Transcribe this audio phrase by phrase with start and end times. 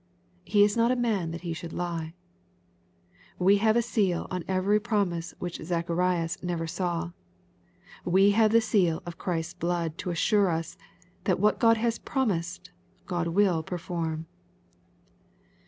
[0.43, 2.15] He is not a man that He should lie.
[3.37, 7.11] Wo have a seal on every promise which Zacharias never saw.
[8.03, 10.75] We have the seal of Christ's blood to assure us,
[11.25, 12.71] that what God has promised
[13.05, 14.25] God will perform.